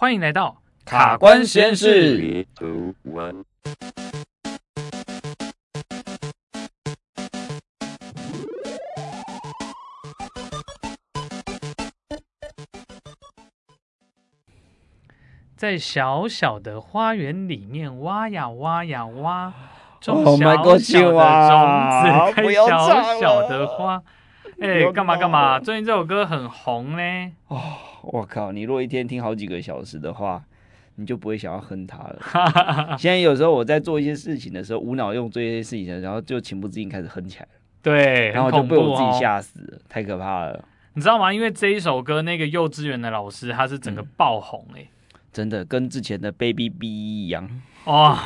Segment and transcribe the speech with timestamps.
[0.00, 2.46] 欢迎来到卡关实验室。
[15.56, 19.52] 在小小的花园里面挖呀挖呀挖，
[20.00, 24.00] 种小小的种子，开小小的花。
[24.60, 25.58] 哎，干嘛干嘛？
[25.58, 27.32] 最近这首歌很红呢。
[27.48, 27.58] 哦，
[28.02, 28.52] 我靠！
[28.52, 30.42] 你若一天听好几个小时的话，
[30.96, 32.96] 你就不会想要哼它了。
[32.98, 37.48] 现在有时候我在做一些事情的时候，无脑用做一些事情，然后就情不自禁开始哼起来了。
[37.82, 40.64] 对，然后就被我自己吓死了，哦、太可怕了。
[40.94, 41.32] 你知道吗？
[41.32, 44.90] 因为这一首歌，那个幼稚园的老师他是整个爆红哎、欸。
[45.30, 47.48] 真的跟之前的 Baby B 一样
[47.84, 48.16] 哦，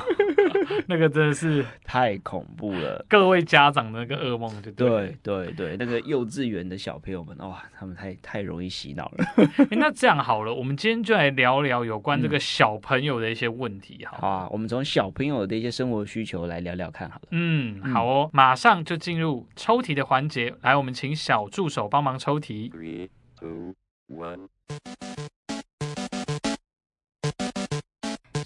[0.86, 9.24] 那个真的是太恐怖了，各位家长的那个噩梦，就对对对对，那个幼稚园的小朋友们哇，他们太太容易洗脑了。
[9.70, 17.28] 欸，那这样好了，我们今天就来聊聊有关这个小朋友的一些问题好，好啊，我们从小朋友的一些生活需求来聊聊看好了。
[17.30, 22.70] 嗯，好哦，马上就进入抽题的环节，来，我们请小助手帮忙抽题。
[22.74, 23.08] Three,
[23.38, 23.74] two,
[24.08, 24.48] one.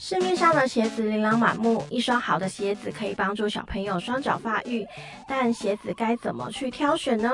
[0.09, 4.87] 市面上的鞋子琳琅满目，一双好的鞋子可以帮助小朋友双脚发育，
[5.27, 7.29] 但鞋子该怎么去挑选呢？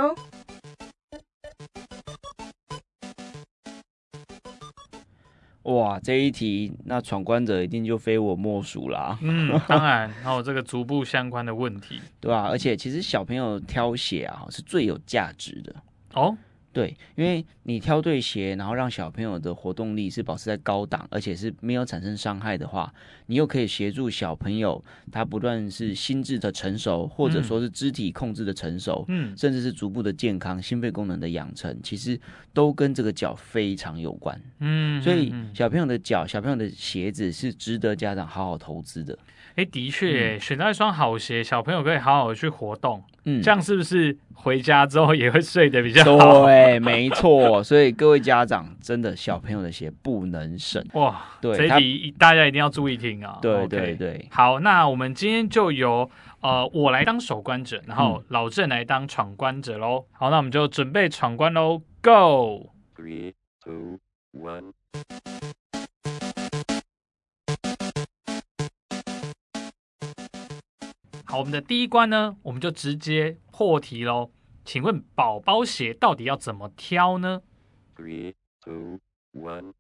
[5.65, 9.19] 哇，这一题那闯关者一定就非我莫属啦。
[9.21, 12.49] 嗯，当然，还有这个足部相关的问题， 对吧、啊？
[12.49, 15.77] 而且其实小朋友挑鞋啊，是最有价值的
[16.15, 16.35] 哦。
[16.73, 22.93] 对，因为你挑对鞋，然后让小朋友的活动力是保持在高档，而且是没有产生伤害的话，
[23.27, 32.19] 你又可以协助小朋友他不断是心智的成熟，或者说是肢体控制的成熟，嗯，甚至是逐步的健康、心肺功能的养成，其实
[32.55, 39.19] 都跟这个脚非常有关，嗯，所以小朋友的脚、小朋友的鞋子是值得家长好好投资的。
[39.57, 43.03] 哎，的确，选到一双好鞋，小朋友可以好好的去活动。
[43.25, 46.45] 嗯，这样是不是回家之后也会睡得比较好？
[46.47, 47.63] 对，没错。
[47.63, 51.23] 所以各位家长，真的小朋友的鞋不能省哇！
[51.41, 53.39] 对，这一题大家一定要注意听啊。
[53.41, 54.27] 对对对。
[54.31, 60.07] 好，那我们今天就由呃我来当守关者，然后老郑来当闯关者喽。
[60.13, 63.99] 好，那我们就准备闯关喽，Go！Three, two,
[64.33, 64.73] one.
[71.33, 74.31] 好，我们的第一关呢，我们就直接破题喽。
[74.67, 77.41] 请问宝宝鞋到底要怎么挑呢
[77.97, 78.99] ？Three, two,
[79.33, 79.73] one.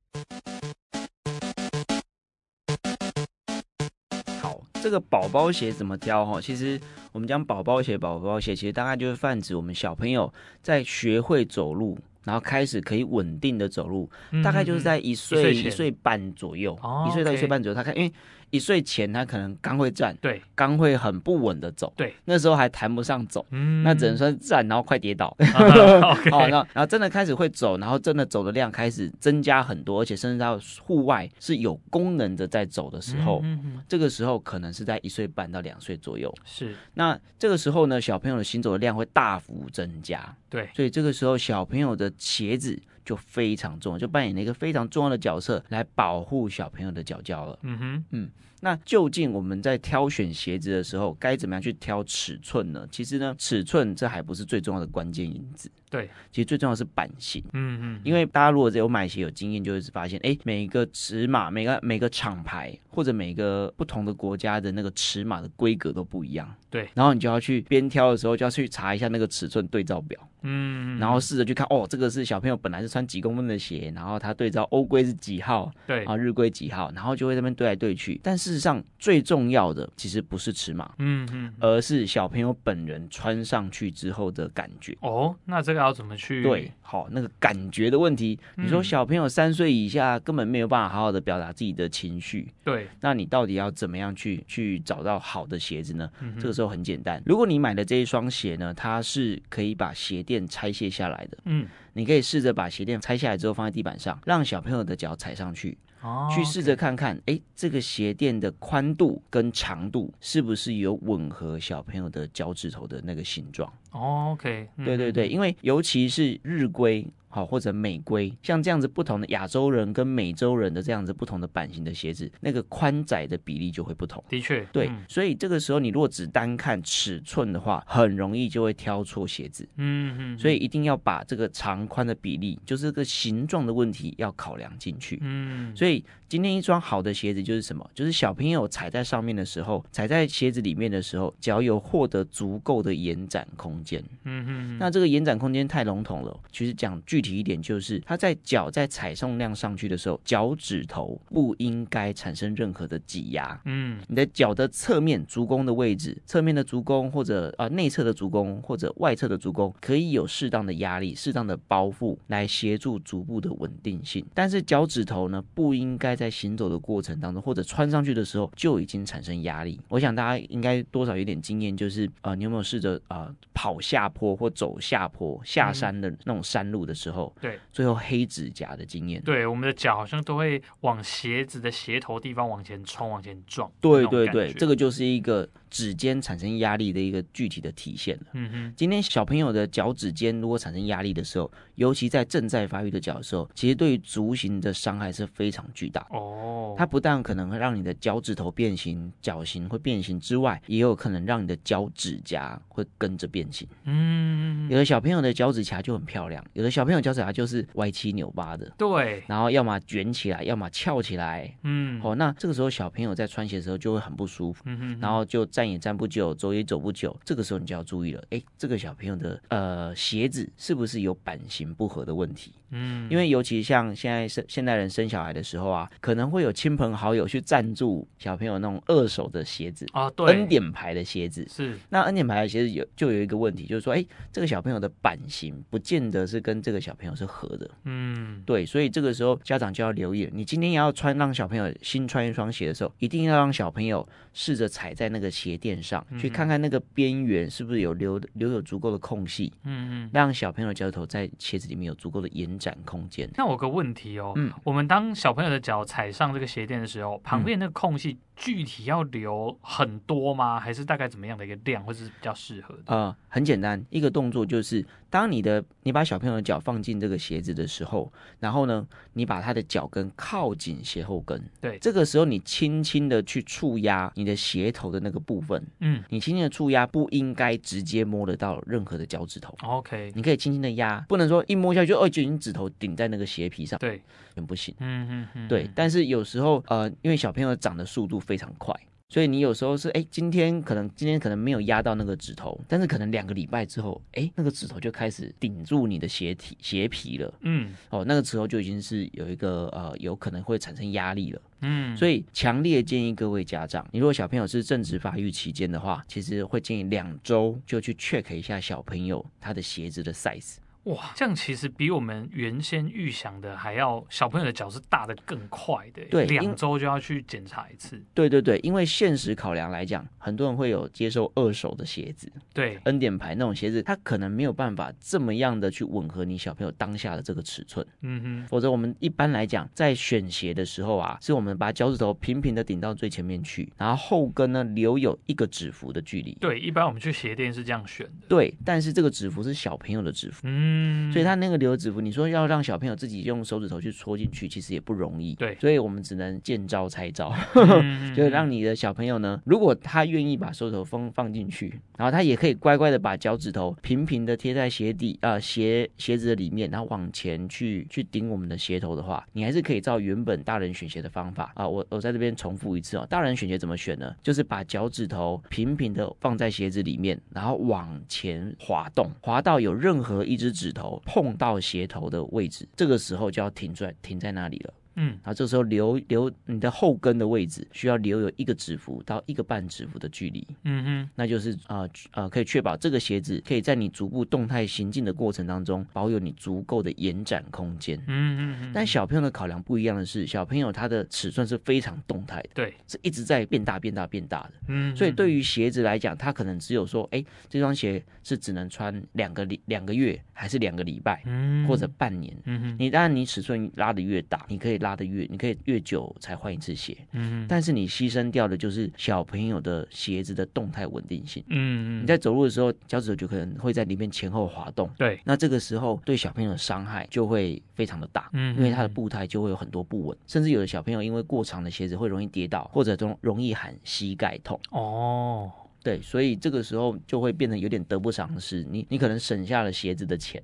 [4.41, 6.24] 好，这个宝宝鞋怎么挑？
[6.24, 6.80] 哈，其实
[7.12, 18.10] 我们讲宝宝鞋，宝宝鞋其实大概就是泛指我们小朋友在学会走路，然后开始可以稳定的走路，嗯、大概就是在一岁一岁半左右，哦、一岁到一岁半左右，他看因为。
[18.52, 25.34] 一岁前他可能刚会站，对，刚会很不稳的走，对，那时候还谈不上走，嗯，那只能说站，然后快跌倒
[26.30, 42.78] 好，然后真的开始会走，然后真的走的量开始增加很多，而且甚至到户外是有功能的在走的时候，嗯嗯嗯，这个时候可能是在一岁半到两岁左右，是，那这个时候呢，小朋友的行走的量会大幅增加，对，所以这个时候小朋友的鞋子。
[43.04, 47.58] 就非常重要，就扮演了一个非常重要的角色来保护小朋友的脚脚了。
[47.62, 48.30] 嗯哼，嗯，
[48.60, 52.86] 那究竟我们在挑选鞋子的时候，该怎么样去挑尺寸呢？
[52.91, 55.70] 其实呢，尺寸这还不是最重要的关键因子。
[55.92, 57.44] 对，其实最重要的是版型。
[57.53, 66.50] 嗯嗯，因为大家如果有买鞋有经验，就会发现，哎，每个尺码、每个每个厂牌或者每个不同的国家的那个尺码的规格都不一样。
[66.70, 70.19] 对，然后你就要去边挑的时候，就要去查一下那个尺寸对照表。
[70.44, 78.19] 嗯，然后试着去看，哦，这个是小朋友本来是穿几公分的鞋，然后他对照欧规是几号，对，啊，日规几号，然后就会在那边对来对去。
[78.24, 84.97] 但事实上，最重要的其实不是尺码，嗯嗯，而是小朋友本人穿上去之后的感觉。
[85.03, 85.81] 哦，那这个。
[85.82, 86.42] 要怎么去？
[86.42, 88.38] 对，好，那个感觉的问题。
[88.56, 96.10] 你说小朋友三岁以下根本没有办法好好的表达自己的情绪，对，那你到底要怎么样去去找到好的鞋子呢？
[96.20, 105.76] 嗯、这个时候很简单，如果你买的这一双鞋呢，它是可以把鞋垫拆卸下来的，嗯，你可以试着把鞋垫拆下来之后放在地板上，让小朋友的脚踩上去。
[106.03, 113.72] 哦，去试着看看，哎，这个鞋垫的宽度跟长度是不是有吻合小朋友的脚趾头的那个形状？
[113.93, 117.07] 哦，OK，对对对，因为尤其是日规。
[117.34, 124.22] 好或者美规，像这样子不同的亚洲人跟美洲人的这样子不同的版型的鞋子，那个宽窄的比例就会不同。
[124.28, 129.66] 的确，对，嗯、所以这个时候你如果只单看尺寸的话，很容易就会挑错鞋子。
[129.76, 135.18] 嗯嗯，所以一定要把这个长宽的比例，就是这个形状的问题要考量进去。
[135.22, 137.86] 嗯，所以今天一双好的鞋子就是什么？
[137.92, 144.02] 就是小朋友踩在上面的时候，踩在鞋子里面的时候，脚有获得足够的延展空间。
[144.24, 146.34] 嗯嗯，那这个延展空间太笼统了。
[146.50, 153.60] 其实讲具体一点，就是它在脚在踩重量上去的时候，脚趾头不应该产生任何的挤压。
[153.66, 164.24] 嗯，你的脚的侧面足弓的位置，侧面的足弓或者啊内侧的足弓或者外侧的足弓，可以有适当的压力、适当的包覆来协助足部的稳定性。
[164.32, 169.80] 但是脚趾头呢，不应该在行走的过程当中或者穿上去的时候就已经产生压力。
[169.89, 183.68] 我想大家应该多少有点经验，就是呃，你有没有试着啊跑下坡或走下坡下山的那种山路的时候，对，最后黑指甲的经验，对，我们的脚好像都会往鞋子的鞋头地方往前冲、往前撞。
[183.80, 185.48] 对对对，这个就是一个。
[185.72, 188.27] 指尖产生压力的一个具体的体现了。
[188.34, 196.07] 嗯哼，今天小朋友的脚趾尖如果产生压力的时候，尤其在正在发育的脚的时候，其实对于足型的伤害是非常巨大。
[196.10, 203.66] 哦，它不但可能会让你的脚趾头变形、脚型会变形之外，也有可能让你的脚趾甲会跟着变形。
[203.84, 208.71] 嗯，有的小朋友的脚趾甲就很漂亮，有的小朋友脚趾甲就是歪七扭八的。
[208.77, 211.51] 对，然后要么卷起来，要么翘起来。
[211.63, 214.63] 嗯，哦，那这个时候小朋友在穿鞋的时候就会很不舒服。
[214.66, 218.24] 嗯哼，然后就在站也站不久，走也走不久，这个时候你就要注意了。
[218.30, 222.53] 哎，这个小朋友的呃鞋子是不是有版型不合的问题？
[222.72, 231.78] 嗯，因为尤其像现在生现代人生小孩的时候啊，可能会有亲朋好友去赞助小朋友那种二手的鞋子啊，对，N 点牌的鞋子是。
[231.89, 237.71] 那 N 点牌的鞋子有就有一个问题，就是说，哎，这个小朋友的版型不见得是跟这个小朋友是合的。
[237.84, 246.04] 嗯，对，所以这个时候家长就要留意，你今天要穿让小朋友新穿一双鞋的时候，一定要让小朋友试着踩在那个鞋垫上。
[246.18, 253.28] 去看看那个边缘是不是有留留有足够的空隙，嗯嗯，让小朋友的脚趾头在鞋子里面有足够的延展空间。
[253.36, 258.16] 那我有个问题哦，嗯，我们当小朋友的脚踩上这个鞋垫的时候，旁边那个空隙。
[258.42, 260.59] 具体要留很多吗？
[260.59, 262.83] 还是大概怎么样的一个量，或者是比较适合的？
[262.87, 279.56] 呃，很简单，一个动作就是，当你的你把小朋友的脚放进这个鞋子的时候，然后呢，你把他的脚跟靠紧鞋后跟，对，这个时候你轻轻的去触压你的鞋头的那个部分，嗯，你轻轻的触压，不应该直接摸得到任何的脚趾头。
[279.62, 284.02] OK，你可以轻轻的压，不能说一摸下去就哦，就已经指头顶在那个鞋皮上，对，
[284.35, 284.75] 很不行。
[284.80, 288.75] 嗯嗯嗯，对，但是有时候呃，因为小朋友长的速度非常快，
[289.08, 297.34] 所以你有时候是哎，今天可能今天可能没有压到那个指头，但是可能两个礼拜之后，哎，那个指头就开始顶住你的鞋体鞋皮了。
[297.42, 301.42] 嗯，哦，那个时候就已经是有一个呃，有可能会产生压力了。
[301.61, 310.56] 嗯，所以强烈建议各位家长，你如果小朋友是正值发育期间的话，其实会建议两周就去 check 一下小朋友他的鞋子的 size。
[310.84, 316.02] 哇，这样其实比我们原先预想的还要，小朋友的脚是大的更快的。
[316.11, 318.02] 对，两周就要去检查一次。
[318.12, 327.87] 对对对，因为现实考量来讲，很多人会有接受二手的鞋子，对，N 点牌那种鞋子，它可能没有办法这么样的去吻合你小朋友当下的这个尺寸。
[328.00, 336.37] 嗯哼，否则我们一般来讲，在选鞋的时候啊，是我们把脚趾头平平的顶到最前面去，然后后跟呢留有一个指腹的距离。
[336.40, 338.26] 对，一般我们去鞋店是这样选的。
[338.28, 340.40] 对，但是这个指腹是小朋友的指腹。
[340.44, 340.71] 嗯，
[341.10, 341.62] 所以他那个。
[341.62, 345.32] 留指符，你说要让小朋友自己用手指头去戳进去，其实也不容易。
[345.36, 347.32] 对，所以我们只能见招拆招，
[348.16, 361.68] 就是让你的小朋友呢，如果他愿意把手指头放放进去，然后他也可以乖乖的把脚趾头平平的贴在鞋底啊、呃、鞋鞋子的里面，然后往前去去顶我们的鞋头的话，你还是可以照原本大人选鞋的方法啊。
[361.68, 364.12] 我我在这边重复一次哦，大人选鞋怎么选呢？
[364.20, 374.73] 就是把脚趾头平平的放在鞋子里面，然后往前滑动，滑到有任何一只指头碰到鞋头的位置，这个时候就要停在停在那里了。
[374.96, 380.46] 嗯，然后这时候留留你的后跟的位置，需要留有一个指幅到一个半指幅的距离。
[380.64, 387.96] 嗯哼，那就是呃呃，可以确保这个鞋子可以在你逐步动态行进的过程当中，保有你足够的延展空间。
[388.00, 388.70] 嗯嗯嗯。
[388.75, 394.52] 但小朋友的考量不一样的是，小朋友他的尺寸是非常动态的，对，是一直在变大变大变大的。
[394.68, 402.37] 嗯，所以对于鞋子来讲，他可能只有说，哎，这双鞋是只能穿两个礼两个月，还是两个礼拜，嗯，或者半年。
[402.44, 404.81] 嗯哼，你当然你尺寸拉的越大，你可以。
[404.82, 406.94] 拉得越，你可以越久才换一次鞋。
[407.12, 411.42] 嗯，但是你牺牲掉的就是小朋友的鞋子的动态稳定性。
[411.48, 414.90] 嗯嗯，你在走路的时候，脚趾头就可能会在里面前后滑动。
[414.98, 418.28] 对，那这个时候对小朋友的伤害就会非常的大。
[418.34, 424.60] 嗯，因为他的步态就会有很多不稳，甚至有的小朋友因为过长的鞋子会容易跌倒，或者容容易喊膝盖痛。
[424.70, 425.50] 哦。
[425.82, 428.64] 对，所以这个时候就会变得有点得不偿失。
[428.70, 430.42] 你你可能省下了鞋子的钱，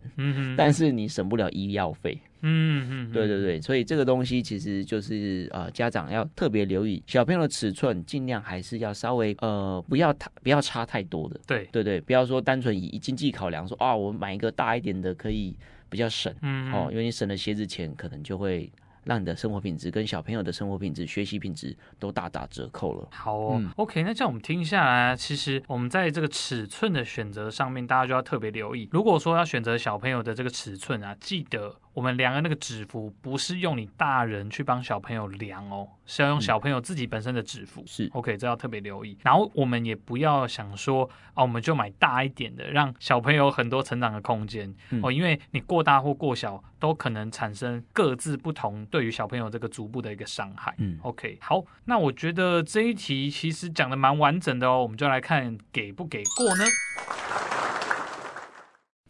[0.56, 2.18] 但是你省不了医药费。
[2.40, 11.40] 嗯嗯，对对对，所以这个东西其实就是呃，家长要特别留意小朋友的尺寸，尽量还是要稍微呃不要太不要差太多的。
[11.46, 15.56] 对对对，不要说单纯以经济考量说啊，我买一个大一点的可以
[15.88, 16.32] 比较省。
[16.42, 18.70] 嗯，哦，因为你省了鞋子钱，可能就会。
[19.08, 23.08] 让你的生活品质跟小朋友的生活品质、学习品质都大打折扣了。
[23.10, 28.86] 好哦、嗯、，OK，那这样我们听下来，其实我们在这个尺寸的选择上面，大家就要特别留意。
[28.92, 31.74] 如果说要选择小朋友的这个尺寸啊，记得。
[31.98, 37.82] 我们量的那个指幅不是用你大人去帮小朋友量哦，是要用小朋友自己本身的指幅。
[37.88, 39.18] 是、嗯、OK，这要特别留意。
[39.24, 50.72] 然后我们也不要想说啊，我们就买大一点的，让小朋友很多成长的空间、嗯、哦，因为你过大或过小都可能产生各自不同对于小朋友这个足部的一个伤害。
[50.78, 56.64] 嗯，OK，好，那我觉得这一题其实讲的蛮完整的哦，我们就来看给不给过呢？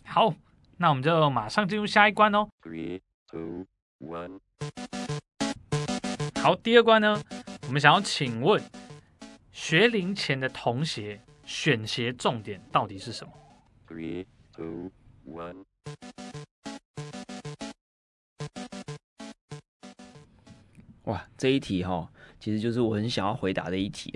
[0.07, 0.33] 好。
[0.81, 2.49] 那我们就马上进入下一关哦。
[2.63, 3.67] Three, two,
[3.99, 4.39] one。
[6.41, 7.21] 好，第二关呢，
[7.67, 8.63] 我们想要请问，
[9.51, 13.33] 学龄前的童鞋选鞋重点到底是什么
[13.89, 14.93] ？Three, two,
[15.27, 15.65] one。
[21.07, 22.09] 哇，这一题哈、哦。
[22.49, 24.11] 其实就是我很想要回答的一题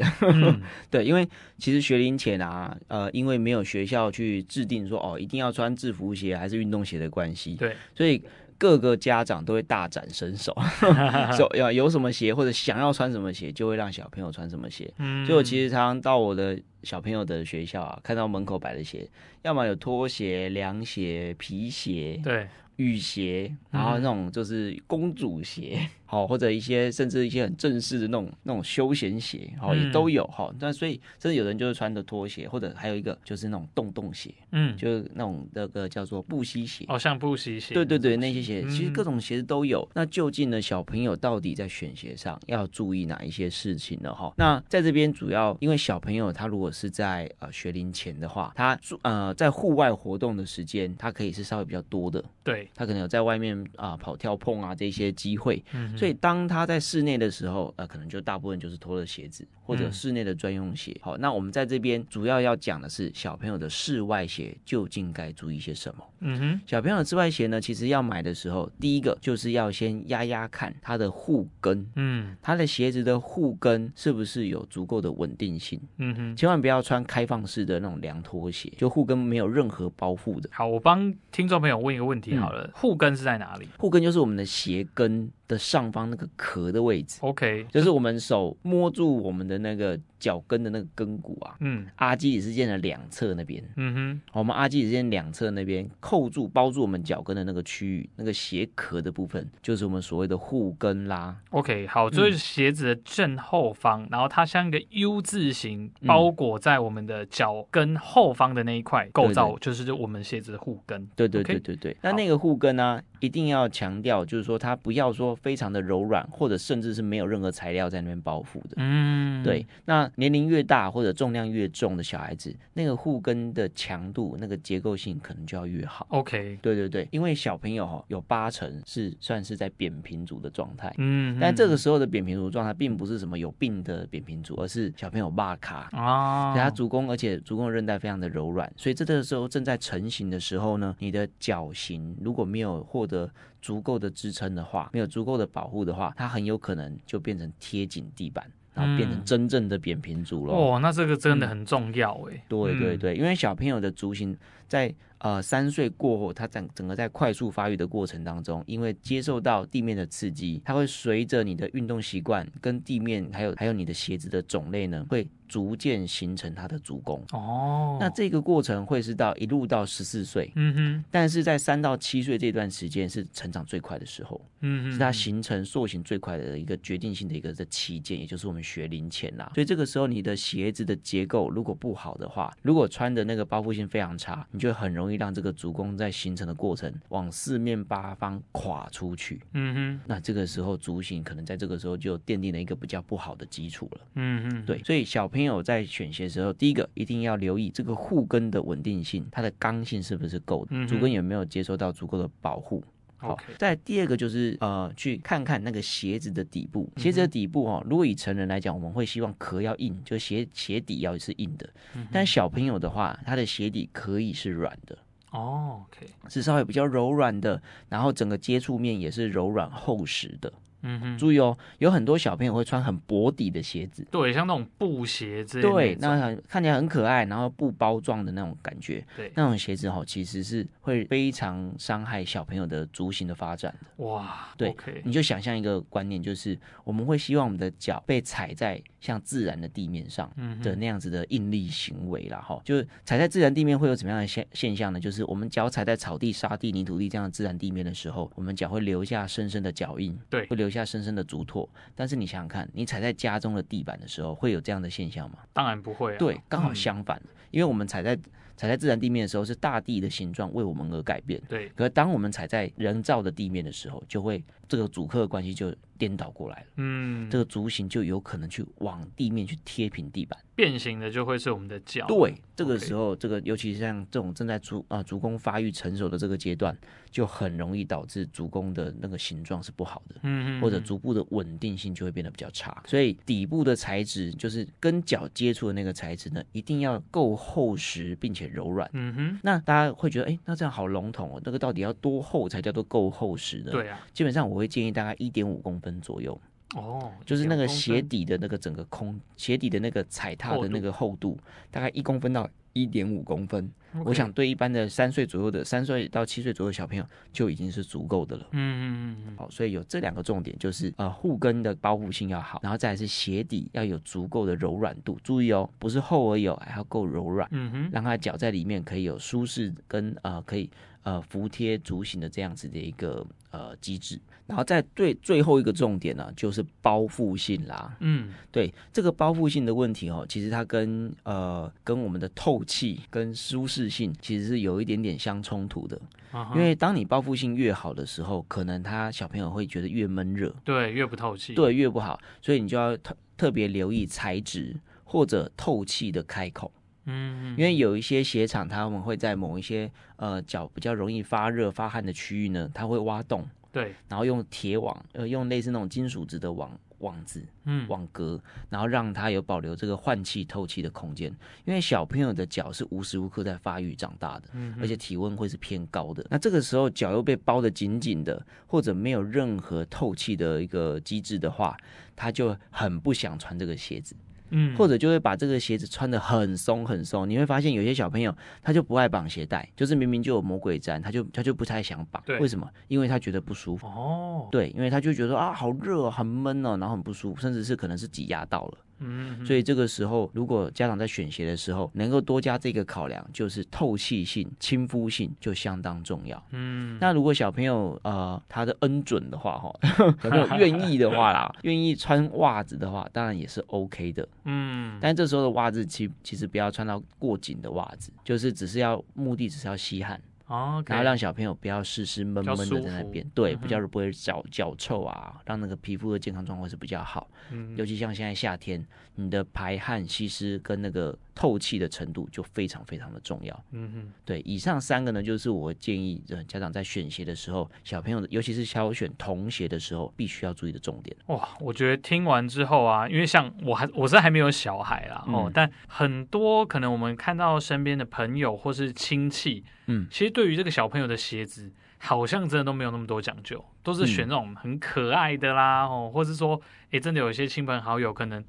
[0.89, 8.23] 对，因为其实学龄前啊，呃，因为没有学校去制定说哦，一定要穿制服鞋还是运动鞋的关系，对，所以
[8.57, 10.57] 各个家长都会大展身手，
[11.37, 14.91] 说要有什么鞋或者想要穿什么鞋，就会让小朋友穿什么鞋。
[14.97, 19.07] 嗯，所以我其实常常到我的小朋友的学校啊，看到门口摆的鞋，
[19.43, 22.49] 要么有拖鞋、凉鞋、皮鞋，对。
[22.77, 30.53] 雨鞋，然后那种就是公主鞋，好、嗯，或者一些甚至一些很正式的那种那种休闲鞋，好，也都有哈。
[30.59, 39.87] 那、嗯、所以甚至有人就是穿的拖鞋，或者还有一个就是那种洞洞鞋，嗯，就是那种那个叫做布西鞋，哦，像布西鞋，对对对，那些鞋、嗯、其实各种鞋子都有。
[39.95, 44.13] 那就近呢，小朋友到底在选鞋上要注意哪一些事情呢？
[44.15, 52.62] 哈，那在这边主要因为小朋友他如果是在呃学龄前的话，他呃在户外活动的时间，他可以是稍微比较多的，对。
[52.75, 60.97] 他可能有在外面啊跑跳碰啊这些机会，嗯，所以当他在室内的时候，呃，可能就大部分就是脱了鞋子或者室内的专用鞋。
[61.01, 66.05] 好，那我们在这边主要要讲的是小朋友的室外鞋究竟该注意些什么？
[66.21, 75.81] 嗯哼，小朋友的室外鞋呢，其实要买的时候，第一个就是要先压压看它的护跟，嗯，他的鞋子的护跟是不是有足够的稳定性？
[75.99, 80.49] 嗯哼，千万不要穿开放式的那种凉拖鞋，就护跟没有任何包覆的。
[80.53, 82.37] 好，我帮听众朋友问一个问题。
[82.37, 83.69] 好了，护跟是在哪里？
[83.79, 87.19] 护跟就是我们的鞋跟的上方那个壳的位置。
[87.21, 91.55] OK，就是我们手摸住我们的那个脚跟的那个跟骨啊。
[91.61, 93.63] 嗯，阿基里斯腱的两侧那边。
[93.77, 101.37] 嗯哼，我们阿基里斯腱两侧那边扣住、包住我们脚跟的那个区域，那个鞋壳的部分，就是我们所谓的护跟啦。
[101.51, 111.07] OK，好，就是鞋子的正后方，嗯、然后它像一个 U 字形包裹在我们的脚跟后方的那一块构造，就是我们鞋子的护跟。
[111.15, 118.75] 对对对对对，那那个护跟呢、啊，一定要强调，就是说它不要说非常的柔软，或者甚至是没有任何材料在那边包覆的。
[118.79, 119.65] 嗯，对。
[119.85, 126.05] 那年龄越大或者重量越重的小孩子，那个护跟的强度、那个结构性可能就要越好。
[126.11, 130.93] OK，对对对，因为小朋友哈有八成是算是在扁平足的状态。
[130.99, 143.12] 嗯，但这个时候的扁平足状态并不是什么有病的扁平足，而是小朋友肉脚啊，他足弓，而且足弓的韧带非常的柔软，所以这个时候正在成型的时候呢，你的脚型如果没有获得
[143.61, 150.55] 足够的支撑的话，没有足够的保护的话，它很有可能就变成贴紧地板，然后变成真正的扁平足了。
[150.55, 152.43] 哦，那这个真的很重要哎、嗯。
[152.49, 154.37] 对对对，因为小朋友的足型
[154.69, 154.95] 在。
[155.23, 167.23] 呃，三岁过后，他整整个在快速发育的过程当中，因为接受到地面的刺激，它会随着你的运动习惯跟地面，还有还有你的鞋子的种类呢，会逐渐形成他的足弓。
[167.33, 179.53] 哦，那这个过程会是到一路到十四岁，嗯哼，但是在三到七岁这段时间是成长最快的时候，嗯哼，是他形成塑形最快的一个决定性的一个的期间，也就是我们学龄前啦。
[179.55, 185.03] 所以这个时候你的鞋子的结构如果不好的话，如果穿的那个包覆性非常差，你就很容易。
[185.03, 189.41] 容易让这个足弓在形成的过程往四面八方垮出去。
[189.55, 194.01] 嗯哼，那这个时候足型可能在这个时候就奠定了一个比较不好的基础了。
[194.15, 202.85] 嗯哼，对，所以小朋友在选鞋的时候，第一个一定要留意这个护跟的稳定性，它的刚性是不是够的，嗯，足跟有没有接受到足够的保护。
[203.17, 211.69] 好，再第二个就是呃，去看看那个鞋子的底部，鞋子的底部哦，如果以成人来讲，我们会希望壳要硬，就鞋鞋底要是硬的。
[212.11, 214.99] 但小朋友的话，他的鞋底可以是软的。
[215.31, 220.53] 哦，OK，是稍微比较柔软的，然后整个接触面也是柔软厚实的。
[220.83, 234.05] 嗯哼，注意哦，有很多小朋友会穿很薄底的鞋子，对，像那种布鞋子，对，那很看起来很可爱，然后布包装的那种感觉，对，那种鞋子哈，其实是会非常伤害小朋友的足型的发展的。
[234.05, 234.75] 哇，对
[235.05, 240.33] 你就想象一个观念，就是我们会希望我们的脚被踩在像自然的地面上
[240.65, 244.99] 的那样子的应力行为啦，哈，就是踩在自然地面会有怎么样的现现象呢？
[244.99, 250.73] 就是我们脚踩在草地、沙地、泥土地这样的自然地面的时候，我们脚会留下深深的脚印，对，会留。
[250.73, 255.41] 下深深的足拓，但是你想想看，你踩在家中的地板的时候，会有这样的现象吗？
[255.53, 256.19] 当然不会啊。
[256.19, 258.19] 对，刚好相反，嗯、因为我们踩在
[258.57, 261.39] 踩在自然地面的时候，是大地的形状为我们而改变。
[261.47, 266.67] 对，可是当我们踩在人造的地面的时候，就会这个主客的关系就颠倒过来了。
[266.79, 270.37] 嗯，这个足型就有可能去往地面去贴平地板。
[270.55, 272.07] 变形的就会是我们的脚。
[272.07, 276.77] 对，这个时候，这个尤其是像这种正在足啊足弓发育成熟的这个阶段，
[277.11, 282.83] 就很容易导致足弓的那个形状是不好的，嗯，或者足部的稳定性就会变得比较差。
[282.87, 288.89] 所以底部的材质就是跟脚接触的那个材质呢，一定要够厚实并且柔软。
[288.93, 293.73] 嗯哼，那大家会觉得，哎，那这样好笼统哦，那个到底要多厚才叫做够厚实呢？
[293.73, 296.39] 对啊，基本上我会建议大概一点五公分左右。
[296.75, 301.39] 哦，就是那个鞋底的那个整个空鞋底的那个踩踏的那个厚度，
[301.71, 303.71] 大概一公分到一点五公分。
[304.07, 308.47] 我想对一般的三岁左右的三岁到七岁左右的小朋友就已经是足够的了。
[308.53, 309.37] 嗯嗯嗯。
[309.37, 315.19] 好，所以有这两个重点，就是呃护跟的包覆性要好，然后再来是鞋底要有足够的柔软度。
[315.23, 317.47] 注意哦，不是厚而有，还要够柔软。
[317.51, 320.71] 嗯哼，让他脚在里面可以有舒适跟呃可以
[321.03, 324.21] 呃服贴足型的这样子的一个呃机制。
[324.45, 327.97] 然后在最最后一个重点呢、啊，就是包覆性啦。
[328.01, 335.99] 嗯，对，这个包覆性的问题哦，其实它跟呃跟我们的透气跟舒适性其实是有一点点相冲突的。
[336.33, 336.55] Uh.
[336.55, 342.21] 因为当你包覆性越好的时候，可能他小朋友会觉得越闷热，对，越不透气，对，越不好。
[342.43, 346.71] 所以你就要特特别留意材质或者透气的开口。
[347.05, 353.49] 嗯，因为有一些鞋厂他们会在某一些呃脚比较容易发热发汗的区域呢，他会挖洞。
[353.73, 358.39] 对，然后用铁网，呃，用类似那种金属质的网网子，嗯，网格，
[358.69, 361.35] 然后让它有保留这个换气透气的空间。
[361.65, 366.23] 因为小朋友的脚是无时无刻在发育长大的，嗯，而且体温会是偏高的。
[366.29, 371.75] 那这个时候脚又被包得紧紧的，或者没有任何透气的一个机制的话，
[372.15, 374.15] 他就很不想穿这个鞋子。
[374.53, 382.23] 嗯，或者就会把这个鞋子穿得很松很松，你会发现有些小朋友他就不爱绑鞋带，就是明明就有魔鬼毡，他就他就不太想绑。
[382.39, 382.69] 为什么？
[382.89, 383.87] 因为他觉得不舒服。
[383.87, 388.79] 哦，对，因为他就觉得啊，好热，很闷哦，然后很不舒服，甚至是可能是挤压到了。
[389.03, 396.43] 嗯，所以这个时候，如果家长在选鞋的时候能够多加这个考量，就是透气性、亲肤性就相当重要。
[396.51, 399.75] 嗯，那如果小朋友呃他的恩准的话，哈，
[400.23, 404.27] 小朋友愿意的话啦，愿意穿袜子的话，当然也是 OK 的。
[404.45, 410.21] 嗯，但这时候的袜子其其实不要穿到过紧的袜子，就是只是要目的只是要吸汗。
[410.47, 417.29] 哦，然后让小朋友不要湿湿闷闷的在那边，对，比较不会脚脚臭啊，让那个皮肤的健康状况是比较好。
[417.51, 423.65] 嗯，尤其像现在夏天，你的排汗吸湿跟那个透气的程度就非常非常的重要。
[423.73, 431.17] 嗯哼，对，以上三个呢，就是我建议家长在选鞋的时候，小朋友尤其是挑选童鞋的时候，必须要注意的重点。
[431.27, 439.65] 哇，我觉得听完之后啊，因为像我还我是还没有小孩啦，哦，但很多可能我们看到身边的朋友或是亲戚。
[439.93, 448.45] 嗯，其实对于这个小朋友的鞋子，好像真的都没有那么多讲究，都是选那种很可爱的啦，哦、嗯，或是说，哎，真的有一些亲朋好友，可能，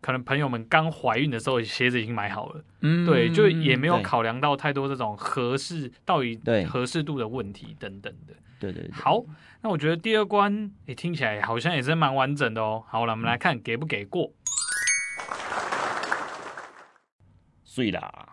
[0.00, 8.88] 可能朋友们刚怀孕的时候，鞋子已经买好了，嗯，对，就也没有考量到太多这种合适到底合适度的问题等等的，对对，对。
[8.88, 8.92] 对。
[8.92, 9.24] 好，
[9.62, 12.84] 那我觉得第二关，哎，听起来好像也是蛮完整的哦。
[12.88, 14.32] 好了，我们来看给不给过，
[17.64, 18.28] 碎啦。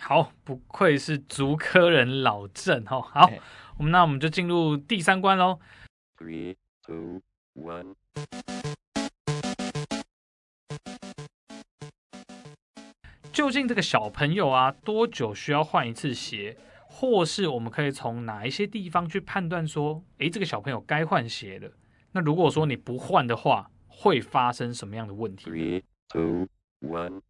[0.00, 3.00] 好，不愧是足科人老郑哦。
[3.00, 3.30] 好，
[3.76, 5.60] 我们那我们就进入第三关喽。
[6.16, 7.20] Three, two,
[7.54, 7.94] one。
[13.30, 16.56] 究竟这个小朋友啊，多久需要换一次鞋？
[16.88, 21.70] 或是我们可以从哪一些地方去判断说，诶，这个小朋友该换鞋了。
[22.12, 26.48] 那如果说你不换的话，会发生什么样的问题？Three, two,
[26.80, 27.20] one.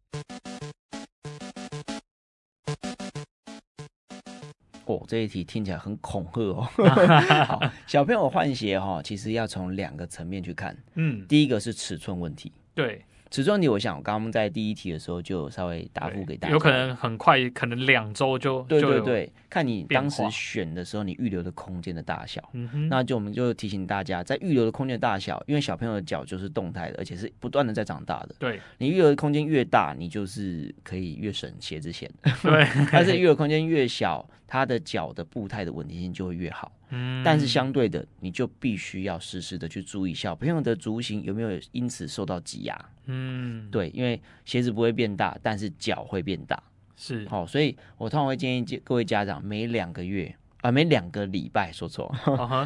[4.95, 6.61] 哦，这一题听起来很恐吓哦。
[7.45, 10.75] 好，小朋友换鞋哈、哦，其实要从两个层面去看。
[10.95, 12.51] 嗯，第一个是尺寸问题。
[12.73, 13.03] 对。
[13.31, 16.51] 尺寸题，我想我刚刚在第一题的时候就稍微答复给大家。
[16.51, 22.41] 有可能很快，可能两周就对对对，看你当时选的时候，你预留的空间的大小。
[22.51, 28.35] 嗯哼，那就我们就提醒大家，在预留的空间大小，因为小朋友的脚就是动态的，而且是不断的在长大的。
[28.37, 32.11] 对，你预留的空间越大，你就是可以越省鞋子钱。
[32.43, 36.69] 对，但是预留空间越小，他的脚的步态的稳定性就会越好。
[36.91, 42.89] 嗯，但是相对的，你就必须要时时的去注意小朋友的足型有没有因此受到挤压。
[43.05, 46.61] 嗯，对，因为鞋子不会变大，但是脚会变大。
[46.95, 52.13] 是，好，所以我通常会建议各位家长每两个月啊，每两个礼拜，说错，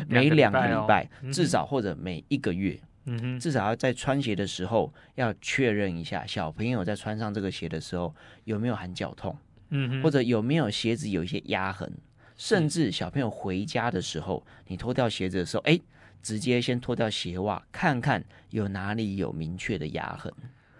[0.09, 9.37] 每两个礼拜至少或者每一个月，嗯哼，至少要在穿鞋的时候要确认一下小朋友在穿上这个鞋的时候有没有含脚痛，
[9.69, 11.89] 嗯哼，或者有没有鞋子有一些压痕。
[12.37, 15.79] 甚至小朋友回家的时候，你脱掉鞋子的时候，哎，
[16.21, 20.31] 直接先脱掉鞋袜，看看有哪里有明确的压痕。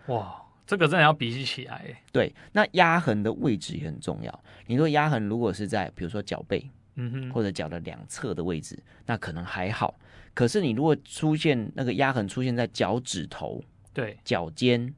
[0.07, 0.35] 哇，
[0.67, 2.01] 这个真的要比起起来。
[2.11, 4.43] 对，那压痕的位置也很重要。
[4.65, 9.95] 你说压痕如果是在比如说脚背，嗯哼，或者脚的两侧的位置，那可能还好。
[10.33, 13.63] 可是你如果出现那个压痕出现在脚趾头，
[13.93, 14.93] 对，脚尖。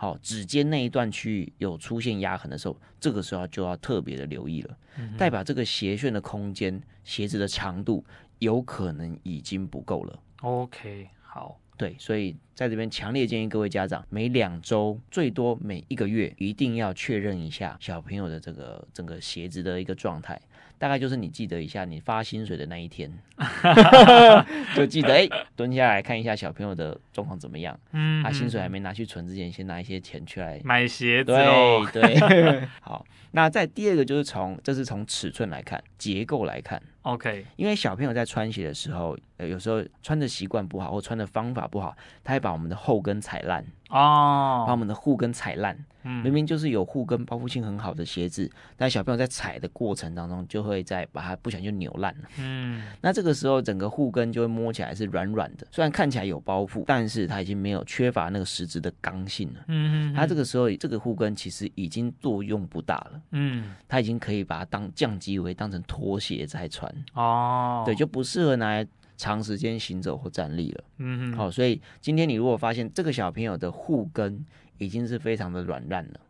[0.00, 8.02] 好，指尖那一段区域有出现压痕的时候，这个时候就要特别的留意了，嗯、代表这个鞋楦的空间、鞋子的长度
[8.38, 10.18] 有可能已经不够了。
[10.40, 20.40] OK，好，对，所以在这边强烈建议各位家长，每两周最多每一个月一定要确认一下小朋友的这个整个鞋子的一个状态。
[20.80, 23.12] 大概就是你记得一下，你发薪水的那一天，
[24.74, 27.78] 就记得哎、欸，蹲下来看一下小朋友的状况怎么样。
[27.92, 31.32] 嗯，他薪水还没拿去存之前，先拿一些钱去来买鞋子。
[31.32, 33.04] 对对， 好。
[33.32, 36.82] 那再第二个就是从，这是从尺寸来看，结构来看。
[37.02, 45.78] OK，因为小朋友在穿鞋的时候，呃，有时候穿的习惯不好，或穿的方法不好，他会把我们的后跟踩烂哦，把我们的护跟踩烂。
[46.02, 52.28] 嗯，明明就是有护跟包覆性很好的鞋子，但小朋友在踩的过程当中，就会在把它不小心就扭烂了。
[52.38, 59.60] 嗯，那这个时候整个护跟就会摸起来是软软的，虽然看起来有包覆，但是它已经没有缺乏那个实质的刚性了。
[59.68, 63.20] 嗯嗯，它这个时候这个护跟其实已经作用不大了。
[63.32, 68.86] 嗯，它已经可以把它当降级为当成拖鞋在穿哦，对，就不适合拿来
[69.16, 70.84] 长时间行走或站立了。
[70.98, 74.44] 嗯哼，好，所以今天你如果发现这个小朋友的护跟
[74.80, 76.20] 已经是非常的软烂了，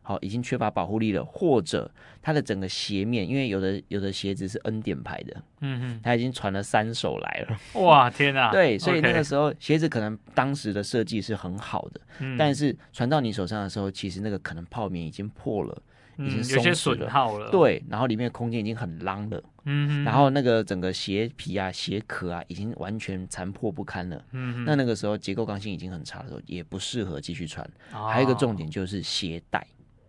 [0.00, 1.90] 好，已经缺乏保护力了，或者
[2.22, 7.82] 它的整个鞋面，因为有的有的鞋子是 N 点牌的，嗯哼，它已经传了三手来了。
[7.82, 8.50] 哇，天哪！
[8.54, 15.82] 对，所以那个时候鞋子可能当时的设计是很好的，嗯，但是传到你手上的时候，其实那个可能泡棉已经破了。
[16.18, 27.68] 已经有些损耗，了，对，然后里面的空间已经很浪了，嗯，然后那个整个鞋皮啊、鞋壳啊，已经完全残破不堪了，嗯，那那个时候结构刚性已经很差的时候，也不适合继续穿。
[27.92, 29.66] 哦、还有一个重点就是鞋带，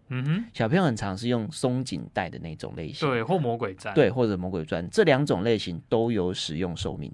[0.10, 7.12] 嗯哼，小朋友很常是用松紧带的那种类型，对，或魔鬼毡，对，或者魔鬼毡，这两种类型都有使用寿命。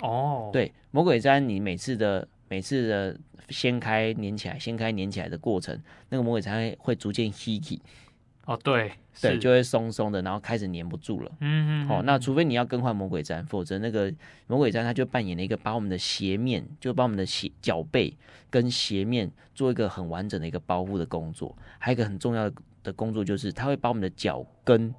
[0.00, 7.80] 哦，对，魔鬼毡你每次的每次的掀开粘起来、掀开粘起来的过程，那个魔鬼毡会逐渐稀起。
[8.46, 11.30] 哦，对对，就会松松的，然后开始粘不住了。
[11.40, 11.88] 嗯嗯。
[11.88, 14.12] 哦，那除非你要更换魔鬼毡，否则那个
[14.46, 18.14] 魔鬼毡它就扮演了一个把我们的鞋面，就把我们的鞋脚背
[18.50, 21.56] 跟鞋面做一个很完整的一个保护的工作。
[21.78, 24.94] 还有一个很重要的的工作就是，它会把我们的脚跟。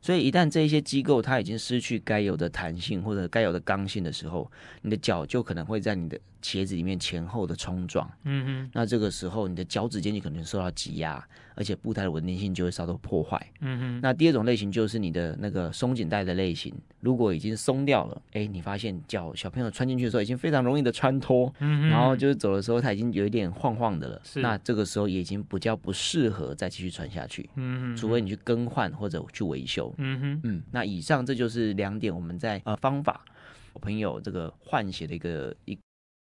[0.00, 8.08] 所以一旦这一些机构它已经失去该有的弹性或者该有的刚性的时候，你的脚就可能会在你的鞋子里面前后的冲撞。
[8.24, 8.70] 嗯哼。
[8.74, 13.50] 那这个时候你的脚趾间就可能受到挤压，而且步态的稳定性就会受到破坏。
[13.60, 14.00] 嗯哼。
[14.02, 21.88] 那第二种类型就是你的那个松紧带的类型，如果已经松掉了，哎，你发现脚小朋友穿进去的时候已经非常容易的穿脱，嗯哼。
[21.88, 24.20] 然后就是走的时候它已经有一点晃晃的了。
[24.22, 24.40] 是。
[24.40, 27.48] 那这个时候也已经比较不适合再继续穿下去。
[27.54, 27.96] 嗯哼。
[27.96, 29.92] 除非你去更换或者去维修。
[29.96, 33.24] 嗯哼，嗯，那以上这就是两点，我们在呃方法，
[33.72, 35.78] 我朋友这个换鞋的一个一，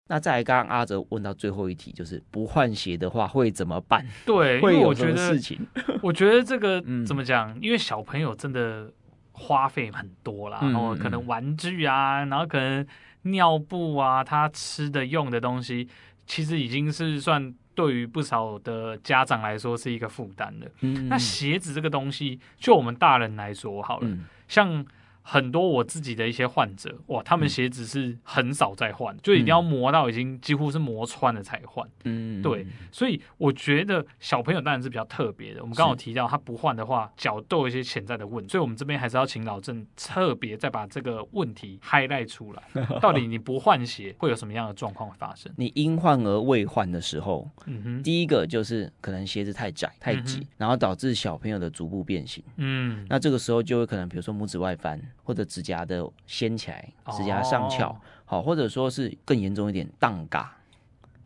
[0.08, 4.06] 那再来刚刚阿哲问到最后一题，就是不换鞋的话会怎么办？
[4.26, 5.58] 对，会有什么事情？
[6.02, 7.58] 我觉得这个 怎么讲？
[7.60, 8.92] 因为小朋友真的
[9.32, 12.86] 花费很多啦，然后可能玩具啊，然后可能
[13.22, 15.88] 尿布啊，他吃的用的东西，
[16.26, 20.66] 其实已经是算对于不少的家长来说是一个负担了。
[20.80, 24.84] 嗯，那鞋子这个东西，就我们大人来说好了，嗯像。
[25.22, 31.88] 很多我自己的一些患者，哇，他们鞋子是很少再换，嗯、就一定要磨到已经几乎是磨穿了才换。
[32.04, 35.60] 嗯，对，所以我觉得小朋友当然是比较特别的。
[35.60, 42.62] 我们刚好提到他不换的话，脚都有一些潜在的问题，所以我们这边还是要请老郑特别再把这个问题 highlight 出来。
[43.00, 45.52] 到底你不换鞋会有什么样的状况发生？
[45.56, 52.42] 你因换而未换的时候，嗯哼，第一个就是可能鞋子太窄太挤，嗯、然后导致小朋友的足部变形。
[52.56, 55.00] 嗯，那这个时候就会可能比如说拇指外翻。
[55.22, 57.88] 或者指甲的掀起来，指甲上翘，
[58.24, 60.56] 好、哦，或者说是更严重一点，荡嘎。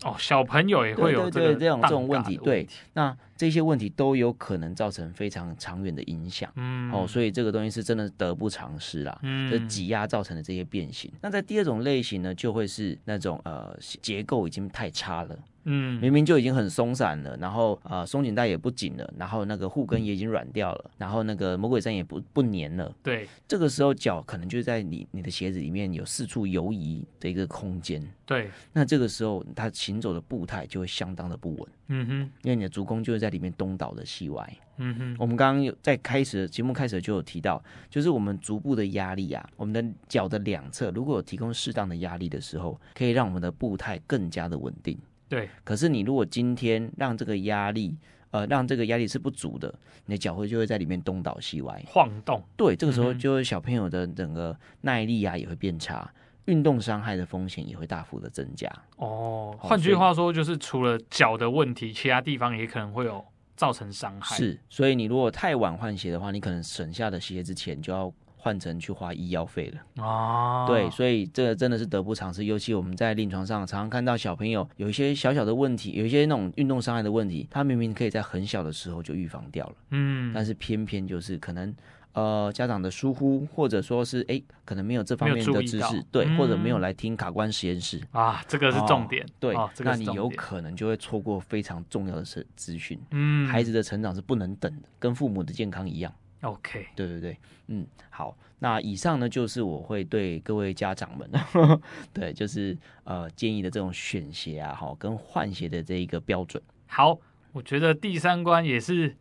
[0.05, 6.53] 哦，小朋友也会有这个对对对这种这种问题，问题对，那这些问题都有可能造成非常长远的影响。
[6.57, 9.19] 嗯，哦，所以这个东西是真的得不偿失啦。
[9.23, 11.11] 嗯，这挤压造成的这些变形。
[11.23, 15.39] 那在第二种类型呢，就会是那种呃结构已经太差了。
[15.69, 22.95] 嗯，明明就已经很松散了，然后呃松紧带也不紧了，然后那个护跟也已经软掉了，然后那个魔鬼毡也不不粘了。
[23.03, 28.01] 对，这个时候脚可能就在你你的鞋子里面有四处游移的一个空间。
[28.25, 31.69] 对，那这个时候它行走的步态就会相当的不稳。
[31.89, 34.59] 嗯哼，因为你的足弓就会在里面东倒的西歪。
[34.79, 44.97] 嗯哼，我们刚刚有在开始节目开始就有提到，就是我们足部的压力啊，我们的脚的两侧如果有提供适当的压力的时候，可以让我们的步态更加的稳定。
[45.29, 47.97] 对，可是你如果今天让这个压力，
[48.31, 52.43] 呃，让这个压力是不足的，你的脚会就会在里面东倒西歪，晃动。
[52.57, 56.09] 对，这个时候就是小朋友的整个耐力啊也会变差，
[56.45, 58.71] 运动伤害的风险也会大幅的增加。
[58.97, 63.25] 哦，换句话说，就是除了脚的问题，其他地方也可能会有
[63.57, 64.37] 造成伤害。
[64.37, 68.13] 是，所以你如果太晚换鞋的话，你可能省下的鞋子钱就要。
[68.47, 70.05] 换成去花医药费了。
[70.05, 72.45] 哦，对，所以这个真的是得不偿失。
[72.45, 81.75] 尤其我们在临床上常常看到小朋友有一些小小的问题，有一些那种运动伤害的问题，他明明可以在很小的时候就预防掉了，嗯，但是偏偏就是可能
[82.13, 88.01] 呃家长的疏忽，或者说是哎可能没有这方面的知识，对，嗯、或者没有来听卡关实验室。
[88.13, 96.15] 啊，这个是重点，哦、对，哦这个、那你有可能就会错过非常重要的资资讯，嗯，孩子的成长是不能等的，跟父母的健康一样。
[96.43, 97.37] OK，对对对，
[97.69, 101.29] 嗯，好，那以上呢就是我会对各位家长们，
[102.13, 106.63] 对，就是呃建议的这种选鞋啊，哈，跟换鞋的这一个标准。
[106.87, 107.19] 好，
[107.53, 109.17] 我觉得第三关也是，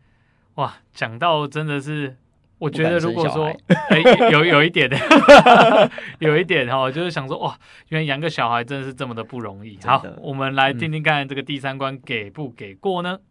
[0.56, 2.18] 哇，讲到真的是，
[2.60, 4.90] 我觉得如果说，哎、欸，有有一点，
[6.20, 9.80] 有一点哈，就是想说，哇，原来养个小孩真的是这么的不容易。
[9.84, 13.18] 好，我们来听听看这个第三关给不给过呢？
[13.18, 13.22] 嗯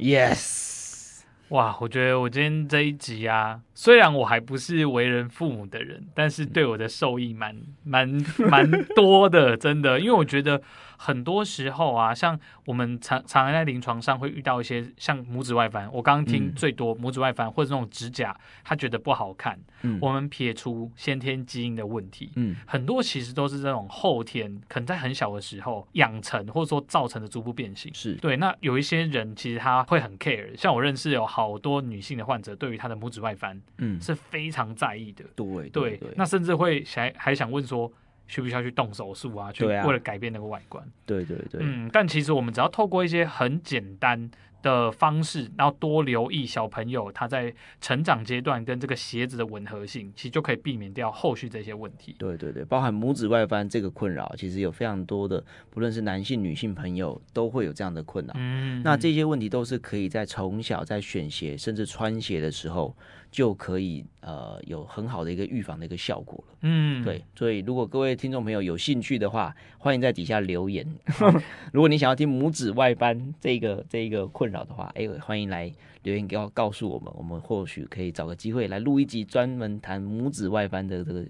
[0.00, 8.08] Yes，哇，我觉得我今天这一集啊，虽然我还不是为人父母的人，但是对我的受益蛮蛮
[8.38, 10.62] 蛮多的，真的，因为我觉得。
[11.02, 19.58] 很多时候啊，像我们常常在临床上会遇到一些像拇指外翻，我刚刚听最多拇指外翻或者那种指甲，他觉得不好看。
[19.82, 27.92] 嗯，我们撇除先天基因的问题，嗯，很多其实都是这种后天，可能在很小的时候养成或者说造成的逐步变形。
[27.94, 28.36] 是对。
[28.36, 35.24] 那有一些人其实他会很 care，像我认识有好多女性的患者，对于她的拇指外翻，嗯，是非常在意的。
[35.34, 37.92] 对对，对，对，那甚至会想还想问说。
[38.30, 39.50] 需不需要去动手术啊？
[39.50, 40.88] 去为了改变那个外观。
[41.04, 41.60] 对对对。
[41.64, 44.30] 嗯，但其实我们只要透过一些很简单
[44.62, 52.14] 的方式，然后多留意小朋友他在成长阶段跟这个鞋子的吻合性，其实就可以避免掉后续这些问题。
[52.18, 58.34] 对对对，包含拇指外翻这个困扰，其实有非常多的，不论是男性、女性朋友都会有这样的困扰。
[58.36, 62.94] 嗯，那这些问题都是可以在从小在选鞋甚至穿鞋的时候
[63.30, 66.54] 就可以呃有很好的一个预防的一个效果了。
[66.62, 70.86] 嗯，对，所以如果各位听众朋友有兴趣的话，欢迎在底下留言。
[71.72, 81.24] 如果你想要听拇指外翻这个这个困扰的话，哎，欢迎来留言告告诉我们，我们或许可以找个机会来录一集专门谈拇指外翻的这个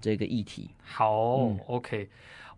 [0.00, 0.70] 这个议题。
[0.82, 2.08] 好、嗯、，OK，OK，、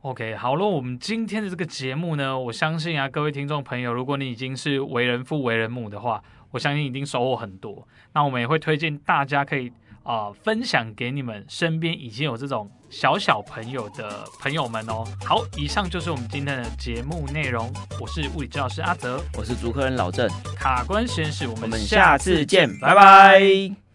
[0.03, 7.87] okay, okay, 好了，我们今天的这个节目呢，我相信啊，各位听众朋友，如果你已经是为人父、为人母的话，我相信一定收获很多。
[8.13, 9.69] 那我们也会推荐大家可以
[10.03, 15.05] 啊、呃、分享给你们身边已经有这种小小朋友的朋友们哦。
[15.25, 17.73] 好，以上就是我们今天的节目内容。
[18.01, 23.88] 我是物理治疗师阿泽，我是主科人老郑，卡关实验室，我们下次见，拜拜。